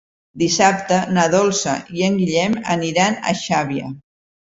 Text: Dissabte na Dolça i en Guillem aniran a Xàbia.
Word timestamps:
Dissabte 0.43 0.97
na 1.17 1.27
Dolça 1.35 1.77
i 2.01 2.09
en 2.09 2.19
Guillem 2.25 2.59
aniran 2.79 3.23
a 3.35 3.39
Xàbia. 3.47 3.97